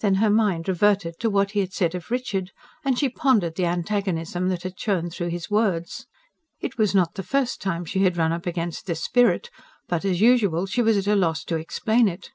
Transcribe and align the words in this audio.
Then 0.00 0.14
her 0.24 0.30
mind 0.30 0.68
reverted 0.68 1.20
to 1.20 1.28
what 1.28 1.50
he 1.50 1.60
had 1.60 1.74
said 1.74 1.94
of 1.94 2.10
Richard, 2.10 2.50
and 2.82 2.98
she 2.98 3.10
pondered 3.10 3.56
the 3.56 3.66
antagonism 3.66 4.48
that 4.48 4.62
had 4.62 4.80
shown 4.80 5.10
through 5.10 5.28
his 5.28 5.50
words. 5.50 6.06
It 6.60 6.78
was 6.78 6.94
not 6.94 7.12
the 7.14 7.22
first 7.22 7.60
time 7.60 7.84
she 7.84 8.02
had 8.04 8.16
run 8.16 8.32
up 8.32 8.46
against 8.46 8.86
this 8.86 9.04
spirit, 9.04 9.50
but, 9.86 10.02
as 10.02 10.18
usual, 10.18 10.64
she 10.64 10.80
was 10.80 10.96
at 10.96 11.06
a 11.06 11.14
loss 11.14 11.44
to 11.44 11.56
explain 11.58 12.08
it. 12.08 12.30